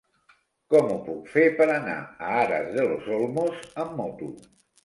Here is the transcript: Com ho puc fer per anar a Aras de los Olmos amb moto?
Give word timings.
Com 0.73 0.87
ho 0.93 0.95
puc 1.09 1.27
fer 1.33 1.43
per 1.59 1.67
anar 1.73 1.97
a 2.05 2.31
Aras 2.47 2.73
de 2.79 2.89
los 2.93 3.13
Olmos 3.19 3.63
amb 3.85 3.97
moto? 4.01 4.35